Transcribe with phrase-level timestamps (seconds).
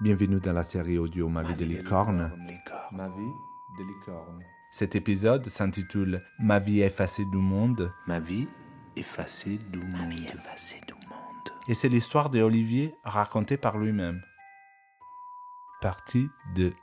[0.00, 2.32] Bienvenue dans la série audio Ma vie de licorne.
[2.92, 3.34] Ma vie
[3.78, 4.42] de licorne.
[4.70, 8.48] Cet épisode s'intitule Ma vie effacée du monde Ma vie
[8.96, 10.12] effacée du monde.
[10.12, 11.50] effacée du monde.
[11.68, 14.22] et c'est l'histoire d'Olivier racontée par lui-même.
[15.80, 16.74] Partie 2.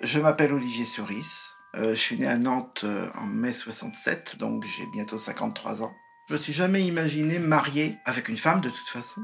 [0.00, 1.50] Je m'appelle Olivier Souris.
[1.74, 5.94] Euh, je suis né à Nantes euh, en mai 67, donc j'ai bientôt 53 ans.
[6.32, 9.20] Je me suis jamais imaginé marié avec une femme de toute façon.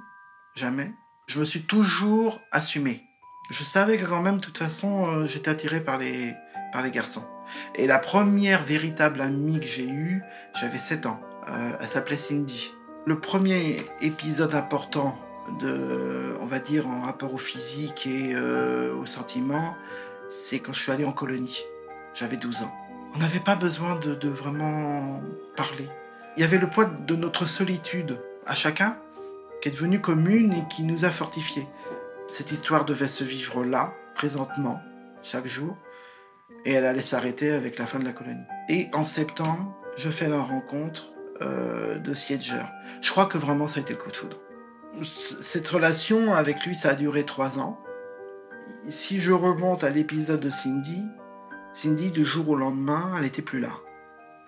[0.55, 0.93] Jamais.
[1.27, 3.03] Je me suis toujours assumé.
[3.51, 6.34] Je savais que quand même, de toute façon, euh, j'étais attiré par les,
[6.93, 7.27] garçons.
[7.77, 10.23] Et la première véritable amie que j'ai eue,
[10.61, 11.19] j'avais 7 ans.
[11.48, 12.75] Euh, elle s'appelait Cindy.
[13.07, 15.19] Le premier épisode important
[15.61, 19.79] de, on va dire, en rapport au physique et euh, au sentiment,
[20.29, 21.65] c'est quand je suis allé en colonie.
[22.12, 22.75] J'avais 12 ans.
[23.15, 25.23] On n'avait pas besoin de vraiment
[25.56, 25.89] parler.
[26.38, 28.97] Il y avait le poids de notre solitude à chacun
[29.61, 31.67] qui est devenue commune et qui nous a fortifiés.
[32.28, 34.80] Cette histoire devait se vivre là, présentement,
[35.25, 35.77] chaque jour,
[36.64, 38.45] et elle allait s'arrêter avec la fin de la colonie.
[38.69, 41.11] Et en septembre, je fais la rencontre
[41.42, 42.67] euh, de Siedger.
[43.00, 44.39] Je crois que vraiment ça a été le coup de foudre.
[45.02, 47.80] Cette relation avec lui, ça a duré trois ans.
[48.89, 51.02] Si je remonte à l'épisode de Cindy,
[51.73, 53.70] Cindy, du jour au lendemain, elle n'était plus là.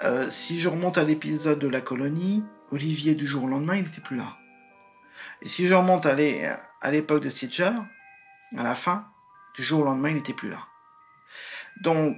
[0.02, 3.84] Euh, si je remonte à l'épisode de la colonie, Olivier, du jour au lendemain, il
[3.84, 4.36] n'était plus là.
[5.42, 7.72] Et si je remonte à l'é- à l'époque de Sitcher,
[8.56, 9.08] à la fin,
[9.56, 10.66] du jour au lendemain, il n'était plus là.
[11.82, 12.16] Donc,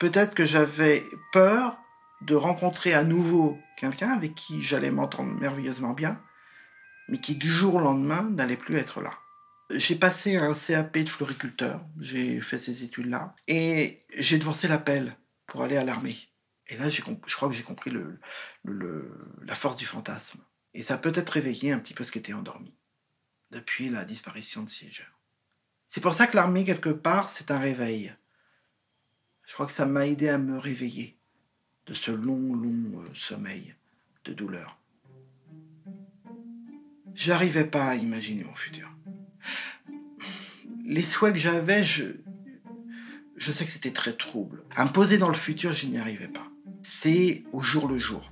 [0.00, 1.76] peut-être que j'avais peur
[2.22, 6.20] de rencontrer à nouveau quelqu'un avec qui j'allais m'entendre merveilleusement bien,
[7.08, 9.10] mais qui du jour au lendemain n'allait plus être là.
[9.70, 15.62] J'ai passé un CAP de floriculteur, j'ai fait ces études-là, et j'ai devancé l'appel pour
[15.62, 16.16] aller à l'armée.
[16.68, 17.92] Et là, je crois que j'ai compris
[18.64, 20.44] la force du fantasme.
[20.74, 22.74] Et ça a peut-être réveillé un petit peu ce qui était endormi,
[23.52, 25.10] depuis la disparition de Siege.
[25.88, 28.14] C'est pour ça que l'armée, quelque part, c'est un réveil.
[29.46, 31.18] Je crois que ça m'a aidé à me réveiller
[31.86, 33.74] de ce long, long euh, sommeil
[34.24, 34.78] de douleur.
[37.14, 38.94] J'arrivais pas à imaginer mon futur.
[40.84, 42.04] Les souhaits que j'avais, je,
[43.36, 44.64] je sais que c'était très trouble.
[44.76, 46.46] À me poser dans le futur, je n'y arrivais pas.
[46.82, 48.30] C'est au jour le jour.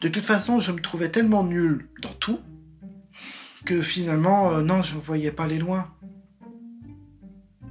[0.00, 2.40] De toute façon, je me trouvais tellement nul dans tout
[3.64, 5.90] que finalement, euh, non, je ne voyais pas les loin.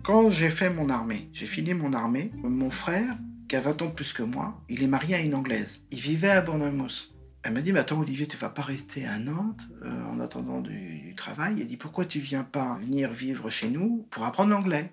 [0.03, 3.15] Quand j'ai fait mon armée, j'ai fini mon armée, mon frère,
[3.47, 5.81] qui a 20 ans plus que moi, il est marié à une Anglaise.
[5.91, 7.13] Il vivait à Bournemouth.
[7.43, 10.61] Elle m'a dit, mais attends Olivier, tu vas pas rester à Nantes euh, en attendant
[10.61, 11.57] du, travail?
[11.59, 14.91] Elle dit, pourquoi tu viens pas venir vivre chez nous pour apprendre l'anglais?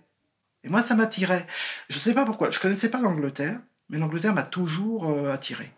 [0.65, 1.47] Et moi, ça m'attirait.
[1.89, 2.51] Je sais pas pourquoi.
[2.51, 3.61] Je connaissais pas l'Angleterre,
[3.91, 5.71] mais l'Angleterre m'a toujours euh, attiré.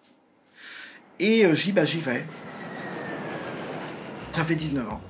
[1.18, 2.26] Et euh, j'y bah vais.
[4.34, 5.00] J'avais 19 ans.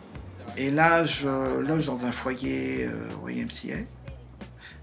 [0.57, 3.79] Et là, je loge dans un foyer euh, au YMCA.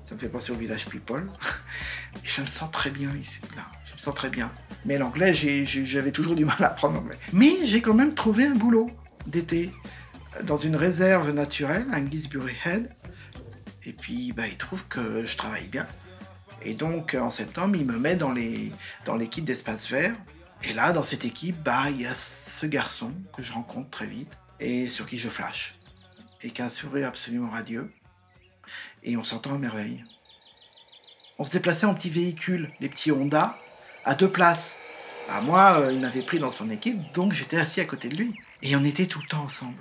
[0.03, 1.27] Ça me fait penser au village People.
[2.15, 3.63] Et je me sens très bien ici, là.
[3.85, 4.51] Je me sens très bien.
[4.85, 7.19] Mais l'anglais, j'avais toujours du mal à apprendre l'anglais.
[7.33, 8.89] Mais j'ai quand même trouvé un boulot
[9.27, 9.71] d'été
[10.37, 12.89] euh, dans une réserve naturelle, à Gisbury Head.
[13.85, 15.85] Et puis, bah, il trouve que je travaille bien.
[16.61, 18.71] Et donc, en septembre, il me met dans les
[19.05, 20.15] dans l'équipe d'Espace Vert.
[20.63, 24.07] Et là, dans cette équipe, bah, il y a ce garçon que je rencontre très
[24.07, 25.75] vite et sur qui je flash.
[26.41, 27.91] Et qui a un sourire absolument radieux.
[29.03, 30.03] Et on s'entend à merveille.
[31.37, 33.57] On se déplaçait en petits véhicules, les petits Honda,
[34.03, 34.75] à deux places.
[35.29, 38.17] Bah, moi, euh, il m'avait pris dans son équipe, donc j'étais assis à côté de
[38.17, 38.35] lui.
[38.61, 39.77] Et on était tout le temps ensemble.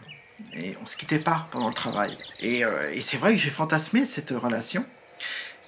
[0.52, 2.16] Et on se quittait pas pendant le travail.
[2.38, 4.86] Et, euh, et c'est vrai que j'ai fantasmé cette relation.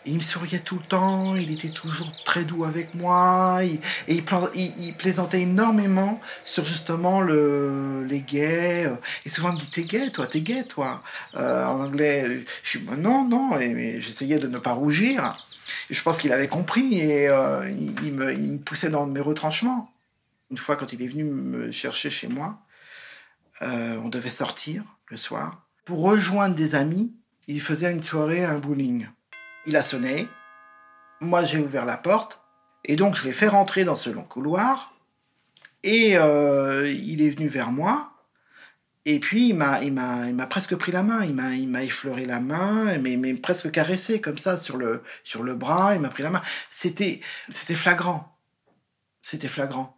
[0.07, 3.79] Il me souriait tout le temps, il était toujours très doux avec moi, et
[4.09, 8.87] il, pla- il- il plaisantait énormément sur justement le, les gays.
[8.87, 8.97] euh,
[9.27, 11.03] Et souvent il me dit T'es gay, toi, t'es gay, toi.
[11.35, 15.47] Euh, en anglais, je suis bah, Non, non, et, j'essayais de ne pas rougir.
[15.91, 19.93] Je pense qu'il avait compris et euh, il, me, poussait dans mes retranchements.
[20.51, 22.59] Une fois, quand il est venu me chercher chez moi,
[23.61, 25.67] on devait sortir le soir.
[25.85, 27.13] Pour rejoindre des amis,
[27.47, 29.07] il faisait une soirée à un bowling.
[29.67, 30.29] Il a sonné.
[31.21, 32.41] Moi, j'ai ouvert la porte.
[32.85, 34.95] Et donc, je l'ai fait rentrer dans ce long couloir.
[35.83, 38.13] Et euh, il est venu vers moi.
[39.05, 41.25] Et puis, il m'a, il m'a, il m'a presque pris la main.
[41.25, 45.03] Il m'a, il m'a effleuré la main, mais, mais presque caressé comme ça sur le,
[45.25, 45.95] sur le bras.
[45.95, 46.43] Il m'a pris la main.
[46.71, 48.39] C'était, c'était flagrant.
[49.23, 49.97] C'était flagrant.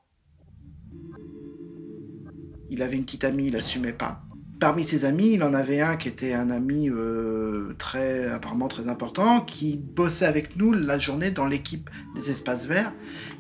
[2.71, 4.23] Il avait une petite amie, il assumait pas.
[4.63, 8.87] Parmi ses amis, il en avait un qui était un ami euh, très, apparemment très
[8.87, 12.93] important, qui bossait avec nous la journée dans l'équipe des espaces verts,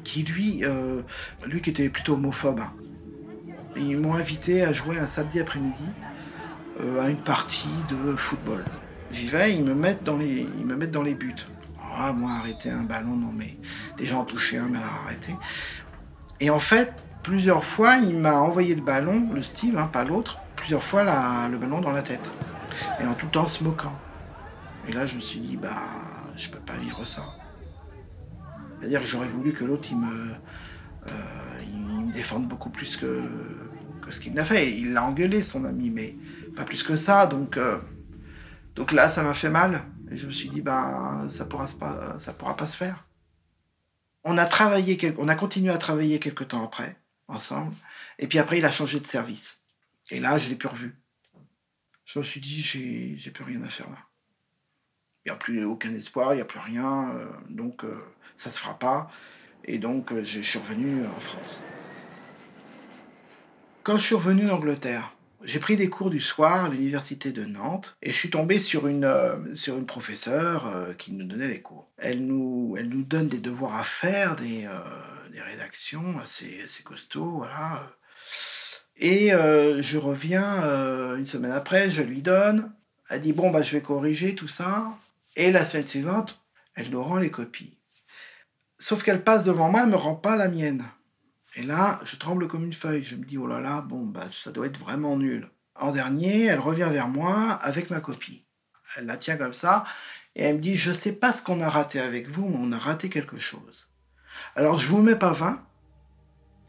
[0.02, 1.00] qui lui, euh,
[1.46, 2.58] lui qui était plutôt homophobe.
[2.58, 2.72] hein.
[3.76, 5.84] Ils m'ont invité à jouer un samedi après-midi
[6.80, 8.64] euh, à une partie de football.
[9.12, 11.36] J'y vais, ils me mettent dans les, ils me mettent dans les buts.
[11.96, 13.58] Ah, moi, arrêter un ballon, non, mais
[13.96, 15.36] déjà en toucher un, mais alors arrêter.
[16.40, 16.92] Et en fait,
[17.22, 21.03] plusieurs fois, il m'a envoyé le ballon, le Steve, hein, pas l'autre, plusieurs fois
[21.49, 22.31] le ballon dans la tête.
[23.00, 23.99] Et en tout temps se moquant.
[24.87, 25.70] Et là, je me suis dit, bah,
[26.37, 27.23] je peux pas vivre ça.
[28.79, 30.35] C'est-à-dire que j'aurais voulu que l'autre, il me,
[31.09, 33.29] euh, il me défende beaucoup plus que,
[34.09, 34.70] ce qu'il m'a fait.
[34.70, 36.17] il l'a engueulé, son ami, mais
[36.55, 37.26] pas plus que ça.
[37.26, 37.79] Donc, euh,
[38.76, 39.82] donc là, ça m'a fait mal.
[40.12, 43.05] Et je me suis dit, bah, ça pourra pas, ça pourra pas se faire.
[44.23, 47.75] On a travaillé, on a continué à travailler quelques temps après, ensemble.
[48.20, 49.62] Et puis après, il a changé de service.
[50.12, 50.94] Et là, je l'ai plus revu.
[52.05, 53.97] Je me suis dit, j'ai, plus rien à faire là.
[55.25, 57.09] Il n'y a plus aucun espoir, il n'y a plus rien.
[57.14, 57.99] Euh, donc, euh,
[58.37, 59.11] ça se fera pas.
[59.64, 61.64] Et donc, euh, je suis revenu en France.
[63.85, 67.97] Quand je suis revenu d'Angleterre, j'ai pris des cours du soir à l'université de Nantes
[68.03, 71.62] et je suis tombé sur une, euh, sur une professeure euh, qui nous donnait les
[71.62, 71.91] cours.
[71.97, 74.69] Elle nous, elle nous donne des devoirs à faire, des,
[75.32, 77.97] des rédactions assez, assez costauds, voilà.
[79.04, 82.72] Et je reviens une semaine après, je lui donne.
[83.10, 84.96] Elle dit bon bah je vais corriger tout ça.
[85.37, 86.40] Et la semaine suivante,
[86.75, 87.78] elle nous rend les copies.
[88.75, 90.84] Sauf qu'elle passe devant moi, elle me rend pas la mienne.
[91.54, 93.04] Et là, je tremble comme une feuille.
[93.04, 95.50] Je me dis, oh là là, bon, bah, ça doit être vraiment nul.
[95.75, 98.44] En dernier, elle revient vers moi avec ma copie.
[98.96, 99.84] Elle la tient comme ça
[100.34, 102.72] et elle me dit, je sais pas ce qu'on a raté avec vous, mais on
[102.72, 103.88] a raté quelque chose.
[104.56, 105.62] Alors, je vous mets pas 20,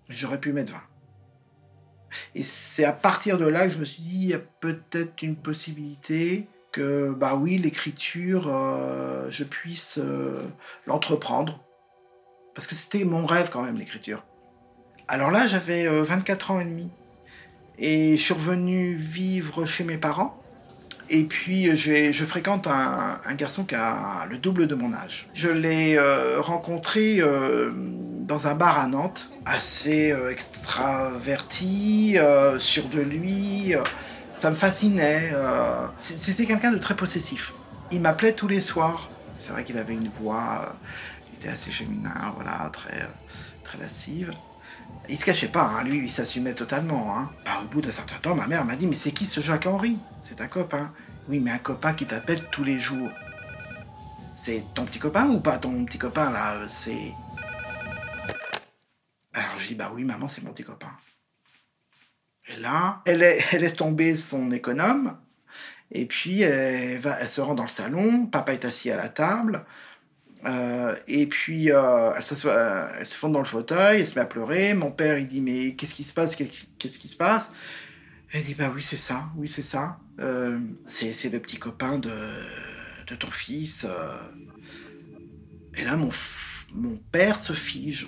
[0.10, 0.82] mais j'aurais pu mettre 20.
[2.36, 5.22] Et c'est à partir de là que je me suis dit, il y a peut-être
[5.22, 10.42] une possibilité que, bah oui, l'écriture, euh, je puisse euh,
[10.88, 11.64] l'entreprendre
[12.56, 14.24] parce que c'était mon rêve quand même, l'écriture.
[15.08, 16.90] Alors là, j'avais 24 euh, ans et demi.
[17.78, 20.40] Et je suis revenu vivre chez mes parents.
[21.10, 25.28] Et puis, je fréquente un, garçon qui a le double de mon âge.
[25.34, 26.00] Je l'ai
[26.40, 27.20] rencontré
[28.26, 32.18] dans un bar à Nantes, assez extraverti,
[32.60, 33.76] sûr de lui.
[34.36, 35.34] ça me fascinait.
[35.98, 37.54] C'était quelqu'un de très possessif.
[37.92, 39.10] Il m'appelait tous les soirs.
[39.38, 40.74] C'est vrai qu'il avait une voix
[41.50, 43.08] assez féminin, voilà, très,
[43.64, 44.32] très lascive.
[45.10, 47.18] Il se cachait pas, hein, lui, il s'assumait totalement.
[47.18, 47.30] Hein.
[47.46, 49.66] Bah, au bout d'un certain temps, ma mère m'a dit Mais c'est qui ce Jacques
[49.66, 50.92] Henri C'est un copain.
[51.30, 53.10] Oui, mais un copain qui t'appelle tous les jours.
[54.36, 56.56] C'est ton petit copain ou pas ton petit copain là?
[56.68, 57.14] C'est.
[59.34, 60.92] Alors je dis Bah oui, maman, c'est mon petit copain.
[62.48, 65.18] Et là, elle, laisse tomber son économe.
[65.92, 68.26] Et puis, elle, va, elle se rend dans le salon.
[68.28, 69.66] Papa est assis à la table.
[70.46, 74.22] Euh, et puis, euh, elle, euh, elle, se fonde dans le fauteuil, elle se met
[74.22, 74.74] à pleurer.
[74.74, 76.36] Mon père, il dit, mais qu'est-ce qui se passe?
[76.36, 77.52] Qu'est-ce qui se passe?
[78.32, 80.00] Elle dit, bah oui, c'est ça, oui, c'est ça.
[80.88, 82.12] c'est le petit copain de,
[83.08, 83.88] de ton fils.
[85.76, 86.10] Et là, mon,
[86.74, 88.08] mon père se fige.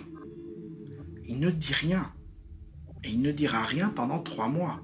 [1.28, 2.12] Il ne dit rien.
[3.04, 4.82] Et il ne dira rien pendant trois mois.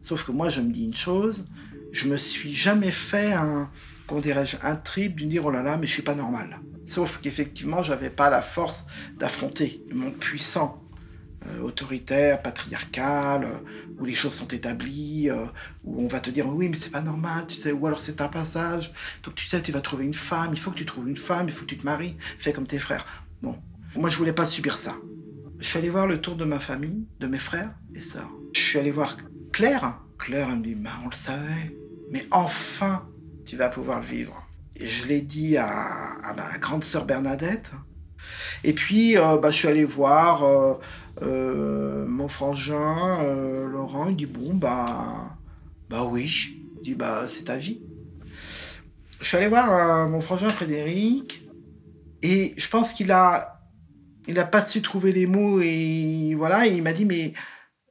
[0.00, 1.44] Sauf que moi, je me dis une chose,
[1.92, 3.70] je me suis jamais fait un,
[4.06, 6.60] comment dirais-je, un trip de dire, oh là là, mais je suis pas normal.
[6.84, 8.86] Sauf qu'effectivement, j'avais pas la force
[9.18, 10.82] d'affronter monde puissant,
[11.46, 13.58] euh, autoritaire, patriarcal, euh,
[13.98, 15.46] où les choses sont établies, euh,
[15.84, 18.20] où on va te dire oui, mais c'est pas normal, tu sais, ou alors c'est
[18.20, 18.92] un passage.
[19.22, 21.46] Donc tu sais, tu vas trouver une femme, il faut que tu trouves une femme,
[21.48, 23.04] il faut que tu te maries, fais comme tes frères.
[23.42, 23.56] Bon,
[23.94, 24.96] moi je voulais pas subir ça.
[25.58, 28.30] Je suis allé voir le tour de ma famille, de mes frères et sœurs.
[28.54, 29.16] Je suis allé voir
[29.52, 30.00] Claire.
[30.18, 31.76] Claire, elle me dit, bah, on le savait.
[32.10, 33.08] Mais enfin,
[33.44, 34.48] tu vas pouvoir le vivre
[34.80, 37.72] je l'ai dit à, ma grande sœur Bernadette.
[38.64, 40.74] Et puis, euh, bah, je suis allé voir euh,
[41.22, 43.22] euh, mon frangin
[43.66, 44.08] Laurent.
[44.08, 45.36] Il dit Bon, bah,
[45.88, 46.62] bah oui.
[46.76, 47.82] Il dit Bah, c'est ta vie.
[49.20, 51.48] Je suis allé voir mon frangin Frédéric.
[52.22, 53.57] Et je pense qu'il a,
[54.28, 55.60] il a pas su trouver les mots.
[55.60, 57.32] Et voilà, il m'a dit Mais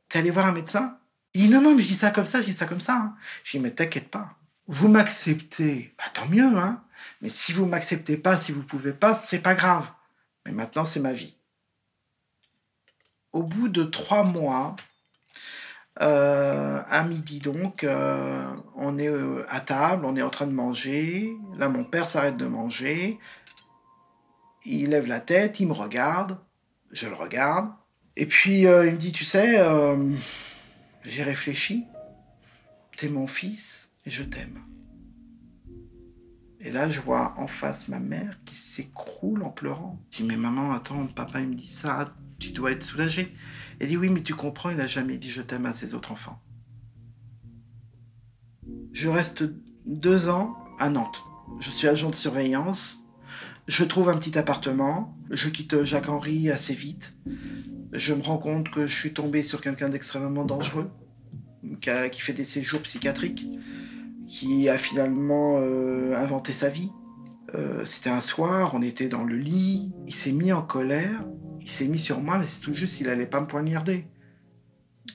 [0.08, 0.98] t'es allé voir un médecin?
[1.34, 2.96] Il dit Non, non, mais je dis ça comme ça, je dis ça comme ça.
[2.96, 3.16] Hein.
[3.44, 6.84] Je dis Mais t'inquiète pas vous m'acceptez, bah, tant mieux, hein.
[7.22, 9.88] Mais si vous m'acceptez pas, si vous pouvez pas, c'est pas grave.
[10.46, 11.38] Mais maintenant, c'est ma vie.
[13.32, 14.76] Au bout de trois mois,
[16.02, 20.52] euh, à midi donc, euh, on est euh, à table, on est en train de
[20.52, 21.36] manger.
[21.58, 23.20] Là, mon père s'arrête de manger.
[24.68, 26.38] Il lève la tête, il me regarde.
[26.92, 27.72] Je le regarde.
[28.16, 29.60] Et puis, il me dit, tu sais,
[31.04, 31.86] j'ai réfléchi.
[32.96, 34.60] T'es mon fils et je t'aime.
[36.60, 40.00] Et là, je vois en face ma mère qui s'écroule en pleurant.
[40.10, 43.36] Je dis, mais maman, attends, papa, il me dit ça tu dois être soulagé.
[43.80, 46.12] Elle dit oui, mais tu comprends, il n'a jamais dit je t'aime à ses autres
[46.12, 46.42] enfants.
[48.92, 49.44] Je reste
[49.86, 51.24] deux ans à Nantes.
[51.60, 52.98] Je suis agent de surveillance.
[53.68, 55.18] Je trouve un petit appartement.
[55.30, 57.18] Je quitte Jacques-Henri assez vite.
[57.92, 60.90] Je me rends compte que je suis tombé sur quelqu'un d'extrêmement dangereux,
[61.82, 63.46] qui, fait des séjours psychiatriques,
[64.26, 66.92] qui a finalement euh, inventé sa vie.
[67.56, 71.26] Euh, c'était un soir, on était dans le lit, il s'est mis en colère,
[71.62, 74.08] il s'est mis sur moi, mais c'est tout juste, il allait pas me poignarder.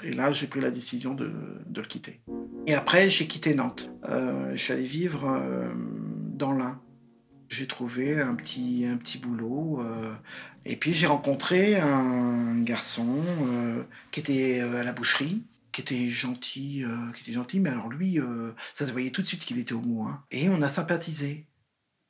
[0.03, 1.33] Et là, j'ai pris la décision de,
[1.75, 2.21] le quitter.
[2.67, 3.91] Et après, j'ai quitté Nantes.
[4.09, 5.41] Euh, je suis allé vivre
[6.35, 6.82] dans l'Ain.
[7.53, 9.85] J'ai trouvé un petit, un petit boulot.
[10.65, 13.23] et puis, j'ai rencontré un garçon
[14.11, 18.19] qui était à la boucherie qui était gentil, qui était gentil, mais alors lui,
[18.75, 20.05] ça se voyait tout de suite qu'il était homo.
[20.05, 20.23] Hein.
[20.31, 21.47] Et on a sympathisé.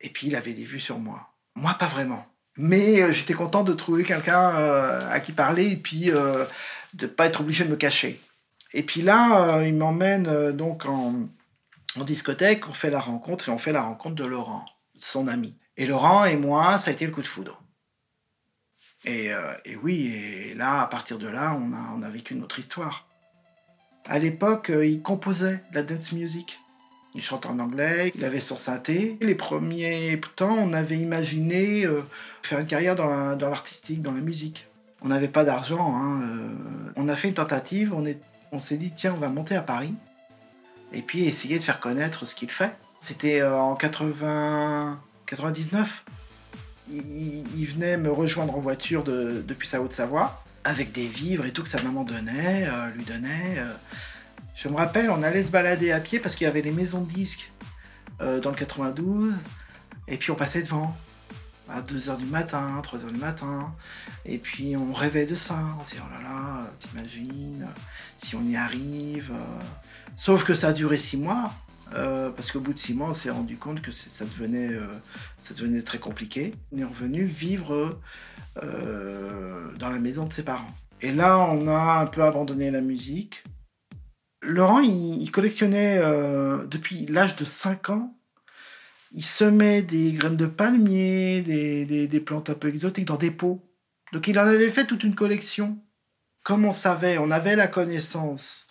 [0.01, 1.33] Et puis il avait des vues sur moi.
[1.55, 2.27] Moi, pas vraiment.
[2.57, 6.45] Mais euh, j'étais content de trouver quelqu'un euh, à qui parler et puis euh,
[6.95, 8.21] de ne pas être obligé de me cacher.
[8.75, 11.15] Et puis là, il m'emmène donc en,
[12.07, 14.65] discothèque, on fait la rencontre et on fait la rencontre de Laurent,
[14.97, 15.57] son ami.
[15.77, 17.63] Et Laurent et moi, ça a été le coup de foudre.
[19.05, 19.31] Et,
[19.65, 23.09] et oui, et là, à partir de là, on a, on a vécu histoire.
[24.07, 26.61] À l'époque, il composait la dance music.
[27.15, 29.19] Il chante en anglais, il avait son synthé.
[29.21, 32.03] Les premiers temps, on avait imaginé euh,
[32.43, 34.67] faire une carrière dans l'artistique, dans, la musique.
[35.03, 35.95] On n'avait pas d'argent.
[35.95, 36.93] Hein, euh.
[36.97, 37.95] on a fait une tentative,
[38.51, 39.95] on s'est dit, tiens, on va monter à Paris
[40.93, 42.75] et puis essayer de faire connaître ce qu'il fait.
[43.03, 44.99] C'était euh, en 80...
[45.27, 46.05] 99.
[46.91, 51.69] Il, venait me rejoindre en voiture depuis sa Haute-Savoie, avec des vivres et tout que
[51.71, 53.57] sa maman donnait, lui donnait.
[54.55, 57.01] Je me rappelle, on allait se balader à pied parce qu'il y avait les maisons
[57.01, 57.51] de disques
[58.21, 59.35] euh, dans le 92.
[60.09, 60.97] Et puis on passait devant
[61.69, 63.75] à 2h du matin, 3h du matin.
[64.25, 65.59] Et puis on rêvait de ça.
[65.81, 67.67] On se dit, oh là là, t'imagines,
[68.17, 69.33] si on y arrive.
[70.17, 71.53] Sauf que ça a duré 6 mois.
[71.95, 74.87] Euh, parce qu'au bout de 6 mois, on s'est rendu compte que ça devenait, euh,
[75.39, 76.55] ça devenait très compliqué.
[76.73, 77.99] On est revenu vivre
[78.57, 80.75] dans la maison de ses parents.
[81.01, 83.43] Et là, on a un peu abandonné la musique.
[84.43, 88.17] Laurent, il, collectionnait euh, depuis l'âge de 5 ans.
[89.13, 93.61] Il semait des graines de palmier, des, plantes un peu exotiques dans des pots.
[94.13, 95.79] Donc il en avait fait toute une collection.
[96.45, 98.67] Comme on savait, on avait la connaissance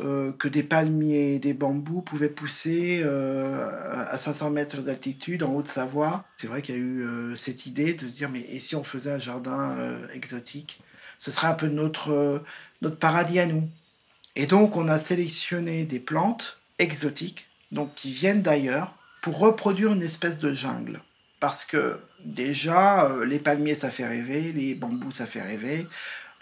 [0.00, 3.68] euh, que des palmiers et des bambous pouvaient pousser euh,
[4.10, 6.24] à 500 mètres d'altitude en Haute-Savoie.
[6.36, 8.84] C'est vrai qu'il y a eu cette idée de se dire, mais et si on
[8.84, 9.76] faisait un jardin
[10.14, 10.80] exotique?
[11.18, 12.42] Ce serait un peu notre,
[12.80, 13.68] notre paradis à nous.
[14.34, 20.02] Et donc, on a sélectionné des plantes exotiques, donc qui viennent d'ailleurs, pour reproduire une
[20.02, 21.00] espèce de jungle.
[21.38, 25.86] Parce que déjà, euh, les palmiers, ça fait rêver, les bambous, ça fait rêver.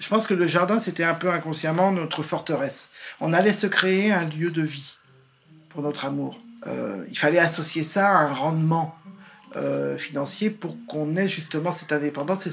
[0.01, 2.91] Je pense que le jardin, c'était un peu inconsciemment notre forteresse.
[3.21, 4.97] On allait se créer un lieu de vie
[5.69, 6.37] pour notre amour.
[6.67, 8.97] Euh, il fallait associer ça à un rendement
[9.57, 12.53] euh, financier pour qu'on ait justement cette indépendance et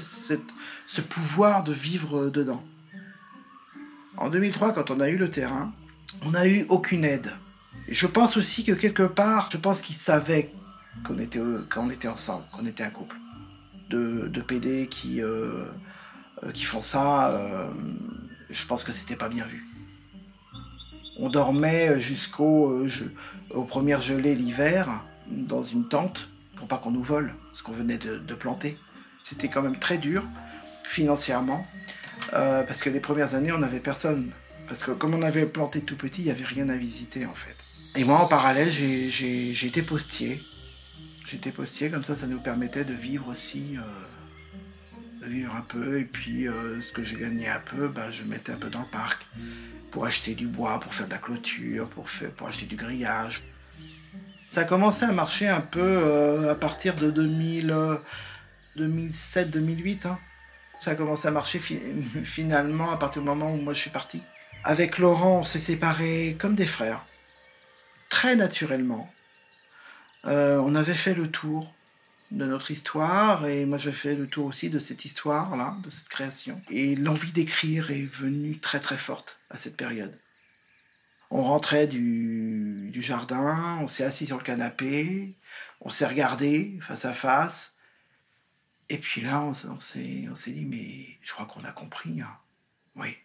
[0.86, 2.62] ce pouvoir de vivre dedans.
[4.18, 5.72] En 2003, quand on a eu le terrain,
[6.22, 7.30] on n'a eu aucune aide.
[7.86, 10.50] Et je pense aussi que quelque part, je pense qu'ils savaient
[11.06, 11.40] qu'on était,
[11.92, 13.16] était ensemble, qu'on était un couple.
[13.90, 15.64] De, PD qui, euh, euh,
[16.54, 17.68] qui font ça, euh,
[18.50, 19.64] je pense que c'était pas bien vu.
[21.18, 22.86] On dormait jusqu'au
[23.50, 24.88] aux premières gelées l'hiver
[25.28, 28.78] dans une tente pour pas qu'on nous vole ce qu'on venait de, planter.
[29.22, 30.22] C'était quand même très dur
[30.84, 31.66] financièrement.
[32.34, 34.30] Euh, parce que les premières années, on n'avait personne.
[34.68, 37.34] Parce que comme on avait planté tout petit, il n'y avait rien à visiter en
[37.34, 37.56] fait.
[37.96, 40.42] Et moi, en parallèle, j'ai été postier.
[41.30, 43.82] J'étais postier, comme ça, ça nous permettait de vivre aussi, euh,
[45.54, 46.00] un peu.
[46.00, 48.82] Et puis, euh, ce que j'ai gagné un peu, bah, je mettais un peu dans
[48.82, 49.26] le parc
[49.90, 53.42] pour acheter du bois, pour faire de la clôture, pour, faire, pour acheter du grillage.
[54.50, 57.10] Ça a commencé à marcher un peu à partir de
[58.76, 60.08] 2007-2008.
[60.80, 61.58] Ça a commencé à marcher
[62.24, 64.22] finalement à partir du moment où moi je suis parti.
[64.64, 67.04] Avec Laurent, on s'est séparés comme des frères,
[68.08, 69.12] très naturellement.
[70.26, 71.72] Euh, on avait fait le tour
[72.30, 76.08] de notre histoire et moi j'ai fait le tour aussi de cette histoire-là, de cette
[76.08, 76.60] création.
[76.70, 80.18] Et l'envie d'écrire est venue très très forte à cette période.
[81.30, 85.36] On rentrait du, du jardin, on s'est assis sur le canapé,
[85.80, 87.74] on s'est regardé face à face
[88.88, 92.20] et puis là, on, s'est dit, mais je crois qu'on a compris.
[92.20, 92.36] Hein.
[92.96, 93.16] Oui.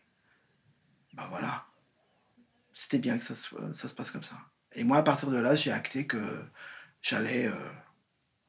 [1.13, 1.65] Ben voilà.
[2.74, 4.38] C'était bien que ça, ça, se passe comme ça.
[4.74, 6.43] Et moi, à partir de là, j'ai acté que
[7.01, 7.72] j'allais euh,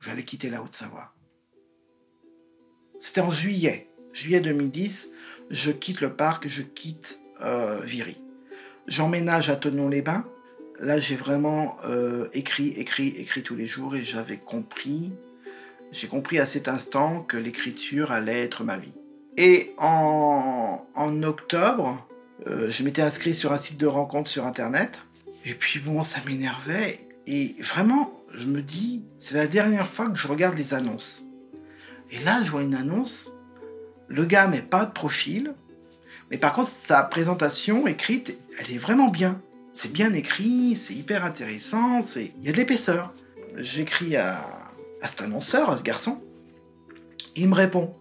[0.04, 1.14] j'allais quitter la Haute-Savoie.
[2.98, 3.88] C'était en juillet.
[4.12, 5.10] juillet 2010,
[5.50, 8.16] je quitte le parc, je quitte euh, Viry.
[8.86, 10.26] J'emménage à Tonon-les-Bains.
[10.80, 15.12] Là, j'ai vraiment euh, écrit, écrit, écrit tous les jours et j'avais compris,
[15.92, 18.94] j'ai compris à cet instant que l'écriture allait être ma vie.
[19.36, 22.06] Et en, en octobre,
[22.46, 25.02] euh, je m'étais inscrit sur un site de rencontre sur Internet.
[25.44, 26.98] Et puis bon, ça m'énervait.
[27.26, 31.24] Et vraiment, je me dis, c'est la dernière fois que je regarde les annonces.
[32.10, 33.32] Et là, je vois une annonce.
[34.08, 35.54] Le gars met pas de profil.
[36.30, 39.40] Mais par contre, sa présentation écrite, elle est vraiment bien.
[39.72, 42.32] C'est bien écrit, c'est hyper intéressant, c'est...
[42.38, 43.12] il y a de l'épaisseur.
[43.56, 44.38] J'écris à...
[45.02, 46.22] à cet annonceur, à ce garçon.
[47.36, 47.92] Il me répond.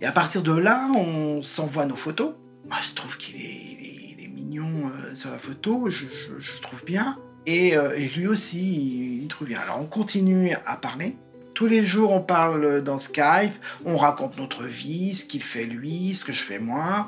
[0.00, 2.34] Et à partir de là, on s'envoie nos photos.
[2.80, 6.38] Je trouve qu'il est, il est- il est mignon euh, sur la photo, je, je-
[6.40, 7.18] je trouve bien.
[7.46, 9.60] Et, euh, et lui aussi, il, trouve bien.
[9.60, 11.16] Alors, on continue à parler.
[11.54, 13.52] Tous les jours, on parle dans Skype,
[13.84, 17.06] on raconte notre vie, ce qu'il fait lui, ce que je fais moi.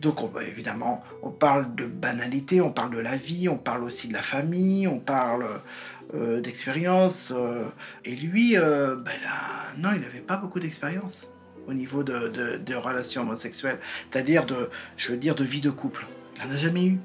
[0.00, 3.84] Donc, on- bah, évidemment, on parle de banalité, on parle de la vie, on parle
[3.84, 5.46] aussi de la famille, on parle
[6.14, 7.32] euh, d'expérience.
[7.34, 7.64] euh.
[8.04, 11.28] et lui, euh, bah, là, non, il n'avait pas beaucoup d'expérience
[11.66, 13.78] au niveau de, de- de relations homosexuelles.
[14.10, 16.04] C'est-à-dire de, je veux dire, de vie de couple.
[16.36, 16.98] Il n'en a jamais eu.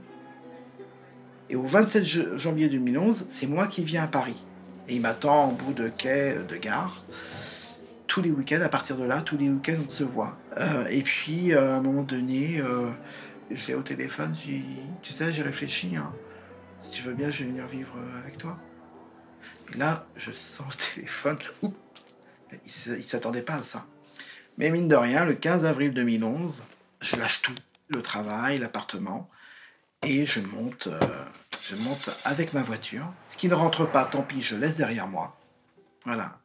[1.50, 4.44] Et au 27 j- janvier 2011, c'est moi qui viens à Paris.
[4.88, 7.03] Et il m'attend au bout de quai euh, de gare.
[8.08, 10.38] Tous les week-ends, à partir de là, tous les week-ends, on se voit.
[10.58, 12.62] Euh, et puis, euh, à un moment donné,
[13.51, 15.96] je l'ai au téléphone, j'ai dit, tu sais, j'ai réfléchi.
[15.96, 16.12] hein.
[16.79, 18.58] Si tu veux bien, je vais venir vivre avec toi.
[19.74, 21.38] Et là, je sens au téléphone.
[21.62, 21.75] Oups.
[22.51, 23.86] Il ne s'attendait pas à ça.
[24.58, 26.63] Mais mine de rien, le 15 avril 2011,
[27.01, 27.53] je lâche tout.
[27.89, 29.29] Le travail, l'appartement.
[30.06, 31.00] Et je monte, euh,
[31.62, 33.12] je monte avec ma voiture.
[33.27, 35.38] Ce qui ne rentre pas, tant pis, je laisse derrière moi.
[36.06, 36.39] Voilà.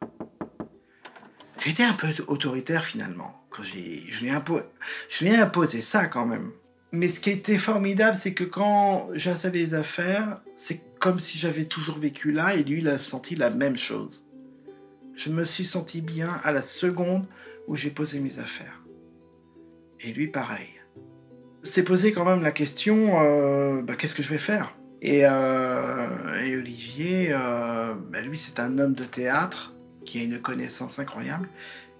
[1.59, 3.43] J'étais un peu autoritaire finalement.
[3.49, 4.65] Quand j'ai, je, lui ai impo-
[5.09, 6.51] je lui ai imposé ça quand même.
[6.91, 11.65] Mais ce qui était formidable, c'est que quand j'installais les affaires, c'est comme si j'avais
[11.65, 14.25] toujours vécu là et lui, il a senti la même chose.
[15.15, 17.25] Je me suis senti bien à la seconde
[17.67, 18.81] où j'ai posé mes affaires.
[20.01, 20.69] Et lui, pareil.
[21.65, 24.75] C'est posé quand même la question, euh, bah, qu'est-ce que je vais faire?
[25.01, 29.73] Et, euh, et Olivier, euh, bah, lui, c'est un homme de théâtre
[30.05, 31.49] qui a une connaissance incroyable.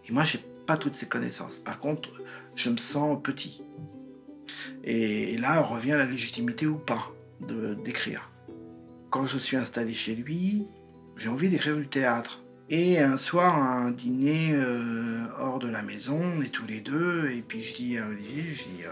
[0.08, 1.56] Et moi, j'ai pas toutes ces connaissances.
[1.56, 2.10] Par contre,
[2.56, 3.64] je me sens petit.
[4.84, 7.12] Et, là, on revient à la légitimité ou pas
[7.84, 8.30] d'écrire.
[9.10, 10.68] Quand je suis installé chez lui,
[11.18, 12.44] j'ai envie d'écrire du théâtre.
[12.70, 14.56] Et un soir, un dîner
[15.40, 18.44] hors de la maison, on est tous les deux, et puis je dis à Olivier,
[18.56, 18.84] je dis,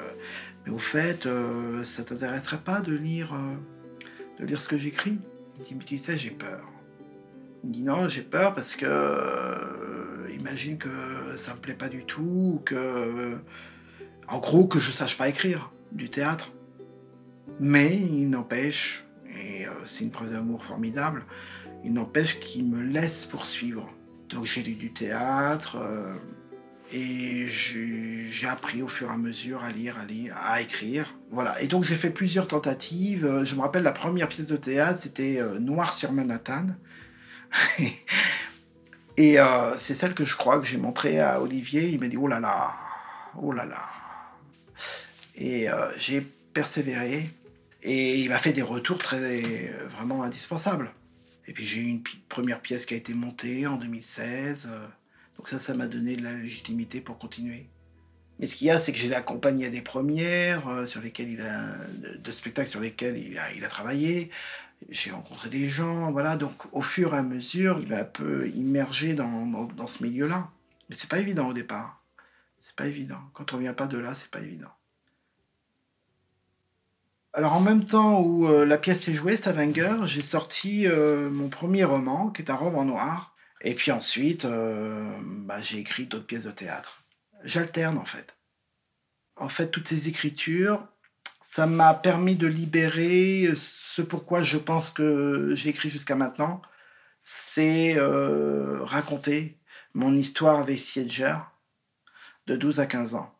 [0.65, 3.55] mais au fait, euh, ça t'intéresserait pas de lire, euh,
[4.39, 5.19] de lire ce que j'écris?
[5.57, 6.71] Il dit, mais tu sais, j'ai peur.
[7.63, 10.89] Il me dit, non, j'ai peur parce que, euh, imagine que
[11.35, 13.37] ça me plaît pas du tout, ou que,
[14.27, 16.51] en gros, que je sache pas écrire du théâtre.
[17.59, 19.05] Mais il n'empêche,
[19.37, 21.23] et euh, c'est une preuve d'amour formidable,
[21.83, 23.89] il n'empêche qu'il me laisse poursuivre.
[24.29, 25.77] Donc j'ai lu du théâtre
[26.91, 31.15] et j'ai appris au fur et à mesure à lire, à lire, à écrire.
[31.31, 31.59] Voilà.
[31.61, 33.25] Et donc j'ai fait plusieurs tentatives.
[33.25, 36.67] Euh, Je me rappelle la première pièce de théâtre, c'était euh, Noir sur Manhattan.
[39.17, 41.89] et euh, c'est celle que je crois que j'ai montrée à Olivier.
[41.89, 42.71] Il m'a dit oh là là,
[43.41, 43.81] oh là là.
[45.35, 45.67] Et
[45.97, 47.27] j'ai persévéré.
[47.81, 50.91] Et il m'a fait des retours très vraiment indispensables.
[51.47, 54.71] Et puis j'ai eu une première pièce qui a été montée en 2016.
[55.37, 57.67] Donc ça, ça m'a donné de la légitimité pour continuer.
[58.39, 61.29] Mais ce qu'il y a, c'est que j'ai accompagné à des premières euh, sur lesquelles
[61.29, 61.77] il a,
[62.17, 64.31] de, spectacles sur lesquels il a, il a travaillé.
[64.89, 66.35] J'ai rencontré des gens, voilà.
[66.35, 70.03] Donc au fur et à mesure, il a un peu immergé dans, dans, dans ce
[70.03, 70.49] milieu-là.
[70.89, 72.03] Mais c'est pas évident au départ.
[72.59, 73.19] C'est pas évident.
[73.33, 74.71] Quand on vient pas de là, c'est pas évident.
[77.35, 81.49] Alors en même temps où euh, la pièce est jouée, Stavanger, j'ai sorti euh, mon
[81.49, 83.32] premier roman, qui est un roman noir.
[83.63, 87.03] Et puis ensuite, euh, bah, j'ai écrit d'autres pièces de théâtre.
[87.43, 88.35] J'alterne en fait.
[89.37, 90.85] En fait, toutes ces écritures,
[91.41, 96.61] ça m'a permis de libérer ce pourquoi je pense que j'ai écrit jusqu'à maintenant.
[97.23, 99.57] C'est euh, raconter
[99.93, 101.35] mon histoire avec Siedger
[102.47, 103.33] de 12 à 15 ans.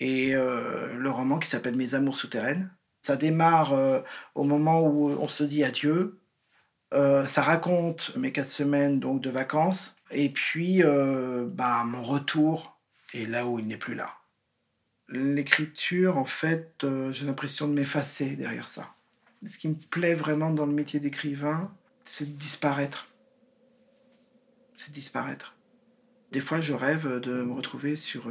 [0.00, 2.70] Et euh, le roman qui s'appelle Mes amours souterraines.
[3.02, 3.72] Ça démarre
[4.34, 6.19] au moment où on se dit adieu.
[6.92, 12.80] Euh, ça raconte mes quatre semaines donc de vacances et puis euh, bah, mon retour
[13.14, 14.16] et là où il n'est plus là.
[15.08, 18.92] L'écriture, en fait, euh, j'ai l'impression de m'effacer derrière ça.
[19.44, 21.72] Ce qui me plaît vraiment dans le métier d'écrivain,
[22.04, 23.08] c'est de disparaître.
[24.76, 25.56] C'est de disparaître.
[26.32, 28.30] Des fois, je rêve de me retrouver sur,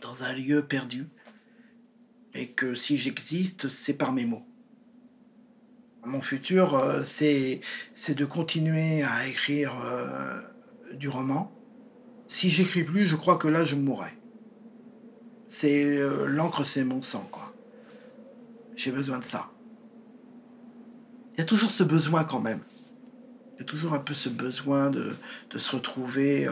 [0.00, 1.06] dans un lieu perdu,
[2.32, 4.44] et que si j'existe, c'est par mes mots.
[6.06, 7.60] Mon futur, euh, c'est
[8.14, 10.38] de continuer à écrire euh,
[10.92, 11.50] du roman.
[12.26, 14.12] Si j'écris plus, je crois que là, je mourrai.
[15.48, 17.54] C'est euh, l'encre, c'est mon sang, quoi.
[18.76, 19.50] J'ai besoin de ça.
[21.32, 22.60] Il y a toujours ce besoin quand même.
[23.54, 25.16] Il y a toujours un peu ce besoin de,
[25.50, 26.48] de se retrouver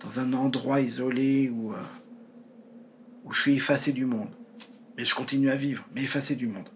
[0.00, 1.72] dans un endroit isolé où,
[3.24, 4.30] où je suis effacé du monde.
[4.96, 6.68] Mais je continue à vivre, mais effacé du monde.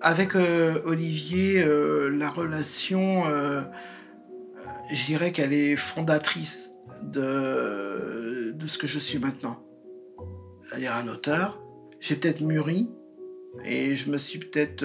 [0.00, 3.62] Avec euh, Olivier, euh, la relation, euh,
[4.92, 9.62] je dirais qu'elle est fondatrice de, de ce que je suis maintenant.
[10.62, 11.62] C'est-à-dire un auteur.
[12.00, 12.90] J'ai peut-être mûri
[13.64, 14.84] et je me suis peut-être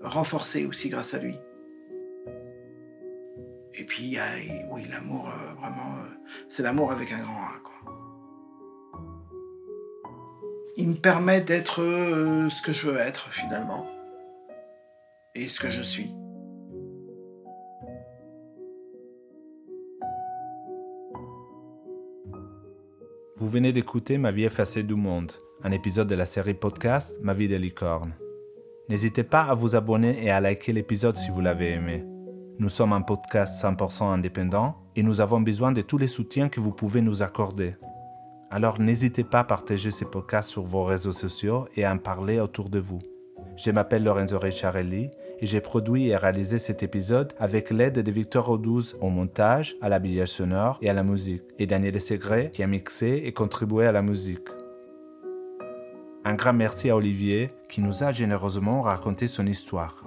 [0.00, 1.36] renforcé aussi grâce à lui.
[3.74, 4.16] Et puis,
[4.70, 5.28] oui, l'amour,
[5.60, 5.96] vraiment,
[6.48, 7.60] c'est l'amour avec un grand A.
[7.62, 7.72] Quoi.
[10.76, 13.93] Il me permet d'être ce que je veux être, finalement
[15.34, 16.10] et ce que je suis.
[23.36, 27.34] Vous venez d'écouter Ma vie effacée du monde, un épisode de la série podcast Ma
[27.34, 28.14] vie de licorne.
[28.88, 32.04] N'hésitez pas à vous abonner et à liker l'épisode si vous l'avez aimé.
[32.58, 36.60] Nous sommes un podcast 100% indépendant et nous avons besoin de tous les soutiens que
[36.60, 37.72] vous pouvez nous accorder.
[38.50, 42.38] Alors n'hésitez pas à partager ces podcasts sur vos réseaux sociaux et à en parler
[42.38, 43.00] autour de vous.
[43.56, 48.46] Je m'appelle Lorenzo Ricciarelli et j'ai produit et réalisé cet épisode avec l'aide de Victor
[48.46, 52.66] Rodouze au montage, à l'habillage sonore et à la musique, et Daniel Segret qui a
[52.66, 54.48] mixé et contribué à la musique.
[56.24, 60.04] Un grand merci à Olivier qui nous a généreusement raconté son histoire.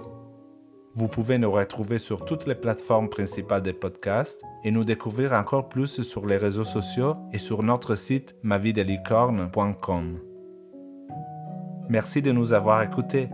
[0.94, 5.68] Vous pouvez nous retrouver sur toutes les plateformes principales des podcasts et nous découvrir encore
[5.68, 10.18] plus sur les réseaux sociaux et sur notre site mavidelicorne.com.
[11.88, 13.30] Merci de nous avoir écoutés.